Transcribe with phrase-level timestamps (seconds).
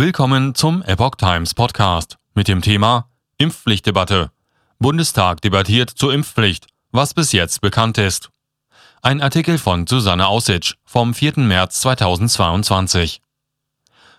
[0.00, 4.30] Willkommen zum Epoch Times Podcast mit dem Thema Impfpflichtdebatte.
[4.78, 8.30] Bundestag debattiert zur Impfpflicht, was bis jetzt bekannt ist.
[9.02, 11.40] Ein Artikel von Susanne Aussitsch vom 4.
[11.40, 13.20] März 2022.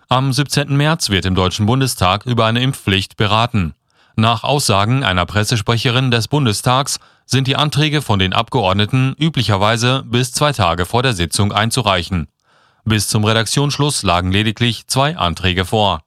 [0.08, 0.76] Am 17.
[0.76, 3.74] März wird im Deutschen Bundestag über eine Impfpflicht beraten.
[4.14, 10.52] Nach Aussagen einer Pressesprecherin des Bundestags sind die Anträge von den Abgeordneten üblicherweise bis zwei
[10.52, 12.28] Tage vor der Sitzung einzureichen.
[12.84, 16.02] Bis zum Redaktionsschluss lagen lediglich zwei Anträge vor.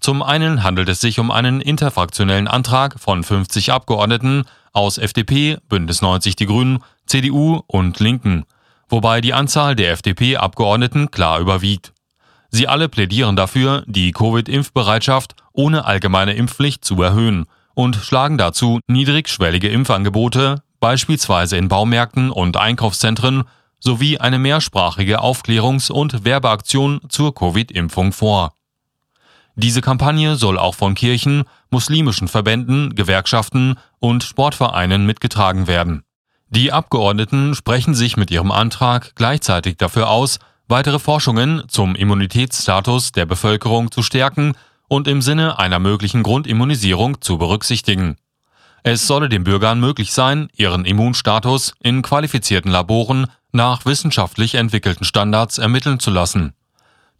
[0.00, 6.02] Zum einen handelt es sich um einen interfraktionellen Antrag von 50 Abgeordneten aus FDP, Bündnis
[6.02, 8.44] 90 Die Grünen, CDU und Linken,
[8.88, 11.92] wobei die Anzahl der FDP-Abgeordneten klar überwiegt.
[12.48, 19.68] Sie alle plädieren dafür, die Covid-Impfbereitschaft ohne allgemeine Impfpflicht zu erhöhen und schlagen dazu niedrigschwellige
[19.68, 23.44] Impfangebote, beispielsweise in Baumärkten und Einkaufszentren,
[23.82, 28.54] sowie eine mehrsprachige Aufklärungs- und Werbeaktion zur Covid-Impfung vor.
[29.56, 36.04] Diese Kampagne soll auch von Kirchen, muslimischen Verbänden, Gewerkschaften und Sportvereinen mitgetragen werden.
[36.48, 43.26] Die Abgeordneten sprechen sich mit ihrem Antrag gleichzeitig dafür aus, weitere Forschungen zum Immunitätsstatus der
[43.26, 44.54] Bevölkerung zu stärken
[44.88, 48.16] und im Sinne einer möglichen Grundimmunisierung zu berücksichtigen.
[48.84, 55.58] Es solle den Bürgern möglich sein, ihren Immunstatus in qualifizierten Laboren nach wissenschaftlich entwickelten Standards
[55.58, 56.54] ermitteln zu lassen.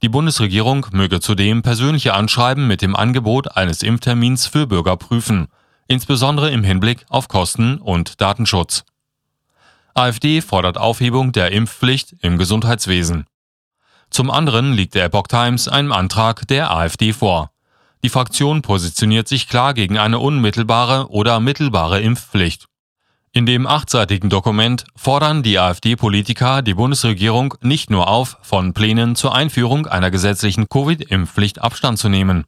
[0.02, 5.46] Die Bundesregierung möge zudem persönliche Anschreiben mit dem Angebot eines Impftermins für Bürger prüfen,
[5.86, 8.84] insbesondere im Hinblick auf Kosten und Datenschutz.
[9.94, 13.26] AfD fordert Aufhebung der Impfpflicht im Gesundheitswesen.
[14.10, 17.50] Zum anderen liegt der Epoch Times einem Antrag der AfD vor.
[18.02, 22.66] Die Fraktion positioniert sich klar gegen eine unmittelbare oder mittelbare Impfpflicht.
[23.34, 29.34] In dem achtseitigen Dokument fordern die AfD-Politiker die Bundesregierung nicht nur auf, von Plänen zur
[29.34, 32.44] Einführung einer gesetzlichen Covid-Impfpflicht Abstand zu nehmen.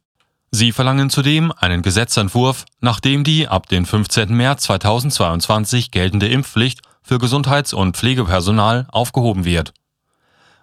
[0.50, 4.34] Sie verlangen zudem einen Gesetzentwurf, nachdem die ab dem 15.
[4.34, 9.72] März 2022 geltende Impfpflicht für Gesundheits- und Pflegepersonal aufgehoben wird.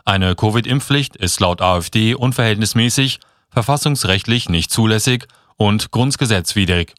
[0.06, 5.28] Eine Covid-Impfpflicht ist laut AfD unverhältnismäßig, verfassungsrechtlich nicht zulässig
[5.58, 6.94] und grundgesetzwidrig.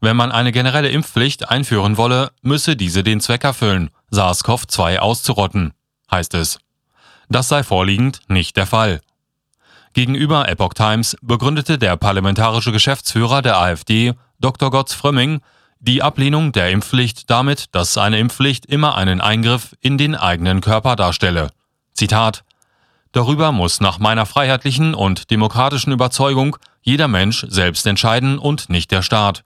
[0.00, 5.72] Wenn man eine generelle Impfpflicht einführen wolle, müsse diese den Zweck erfüllen, SARS-CoV-2 auszurotten,
[6.10, 6.58] heißt es.
[7.28, 9.00] Das sei vorliegend nicht der Fall.
[9.92, 14.70] Gegenüber Epoch Times begründete der parlamentarische Geschäftsführer der AfD, Dr.
[14.70, 15.40] Gotz Frömming,
[15.80, 20.96] die Ablehnung der Impfpflicht damit, dass eine Impfpflicht immer einen Eingriff in den eigenen Körper
[20.96, 21.50] darstelle.
[21.94, 22.44] Zitat
[23.12, 29.02] Darüber muss nach meiner freiheitlichen und demokratischen Überzeugung jeder Mensch selbst entscheiden und nicht der
[29.02, 29.42] Staat.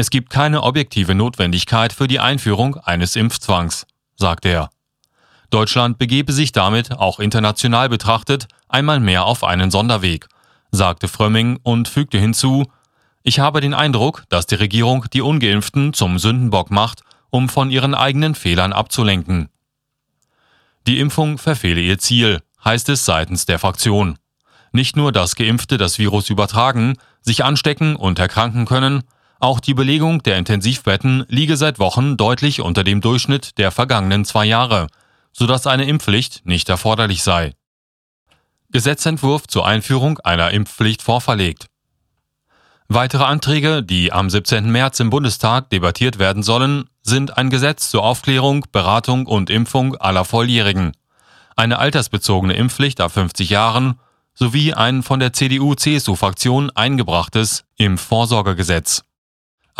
[0.00, 4.70] Es gibt keine objektive Notwendigkeit für die Einführung eines Impfzwangs, sagt er.
[5.50, 10.28] Deutschland begebe sich damit, auch international betrachtet, einmal mehr auf einen Sonderweg,
[10.70, 12.70] sagte Frömming und fügte hinzu,
[13.24, 17.96] ich habe den Eindruck, dass die Regierung die ungeimpften zum Sündenbock macht, um von ihren
[17.96, 19.48] eigenen Fehlern abzulenken.
[20.86, 24.16] Die Impfung verfehle ihr Ziel, heißt es seitens der Fraktion.
[24.70, 29.02] Nicht nur, dass Geimpfte das Virus übertragen, sich anstecken und erkranken können,
[29.38, 34.44] auch die Belegung der Intensivbetten liege seit Wochen deutlich unter dem Durchschnitt der vergangenen zwei
[34.44, 34.88] Jahre,
[35.32, 37.54] sodass eine Impfpflicht nicht erforderlich sei.
[38.70, 41.66] Gesetzentwurf zur Einführung einer Impfpflicht vorverlegt.
[42.88, 44.70] Weitere Anträge, die am 17.
[44.70, 50.24] März im Bundestag debattiert werden sollen, sind ein Gesetz zur Aufklärung, Beratung und Impfung aller
[50.24, 50.92] Volljährigen,
[51.54, 53.98] eine altersbezogene Impfpflicht ab 50 Jahren
[54.32, 59.02] sowie ein von der CDU-CSU-Fraktion eingebrachtes Impfvorsorgegesetz.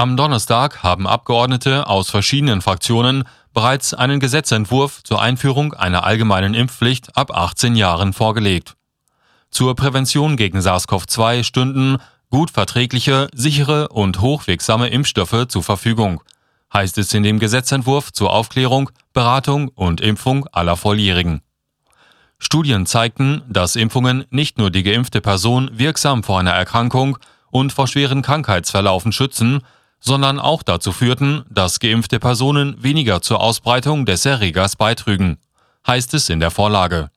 [0.00, 7.16] Am Donnerstag haben Abgeordnete aus verschiedenen Fraktionen bereits einen Gesetzentwurf zur Einführung einer allgemeinen Impfpflicht
[7.16, 8.76] ab 18 Jahren vorgelegt.
[9.50, 11.96] Zur Prävention gegen SARS-CoV-2 stünden
[12.30, 16.22] gut verträgliche, sichere und hochwirksame Impfstoffe zur Verfügung,
[16.72, 21.42] heißt es in dem Gesetzentwurf zur Aufklärung, Beratung und Impfung aller Volljährigen.
[22.38, 27.18] Studien zeigten, dass Impfungen nicht nur die geimpfte Person wirksam vor einer Erkrankung
[27.50, 29.64] und vor schweren Krankheitsverlaufen schützen,
[30.00, 35.38] sondern auch dazu führten, dass geimpfte Personen weniger zur Ausbreitung des Erregers beitrügen,
[35.86, 37.10] heißt es in der Vorlage.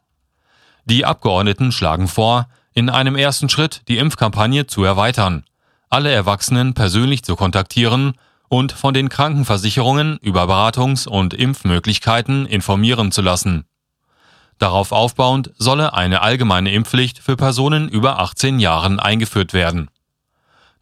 [0.85, 5.43] Die Abgeordneten schlagen vor, in einem ersten Schritt die Impfkampagne zu erweitern,
[5.89, 8.13] alle Erwachsenen persönlich zu kontaktieren
[8.47, 13.65] und von den Krankenversicherungen über Beratungs- und Impfmöglichkeiten informieren zu lassen.
[14.57, 19.89] Darauf aufbauend solle eine allgemeine Impfpflicht für Personen über 18 Jahren eingeführt werden.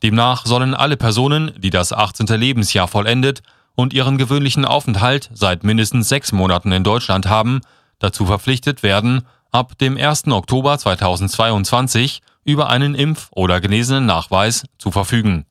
[0.03, 2.27] Demnach sollen alle Personen, die das 18.
[2.27, 3.41] Lebensjahr vollendet
[3.75, 7.61] und ihren gewöhnlichen Aufenthalt seit mindestens sechs Monaten in Deutschland haben,
[7.99, 10.27] dazu verpflichtet werden, ab dem 1.
[10.27, 15.45] Oktober 2022 über einen Impf- oder genesenen Nachweis zu verfügen.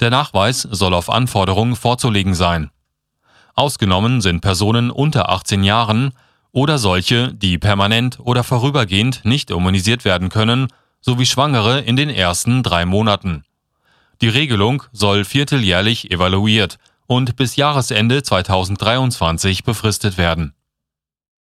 [0.00, 2.70] Der Nachweis soll auf Anforderung vorzulegen sein.
[3.54, 6.12] Ausgenommen sind Personen unter 18 Jahren
[6.52, 10.68] oder solche, die permanent oder vorübergehend nicht immunisiert werden können,
[11.00, 13.44] sowie Schwangere in den ersten drei Monaten.
[14.22, 20.54] Die Regelung soll vierteljährlich evaluiert und bis Jahresende 2023 befristet werden